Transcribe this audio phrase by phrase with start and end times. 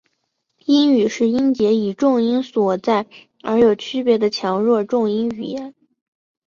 [0.65, 3.05] 英语是音节以重音所在
[3.43, 5.75] 而有区别的强弱重音语言。